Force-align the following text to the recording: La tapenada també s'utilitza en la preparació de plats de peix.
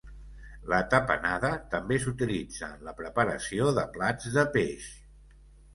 La 0.71 0.77
tapenada 0.93 1.51
també 1.75 1.99
s'utilitza 2.07 2.73
en 2.79 2.89
la 2.89 2.95
preparació 3.03 3.71
de 3.81 3.89
plats 3.99 4.35
de 4.41 4.51
peix. 4.59 4.91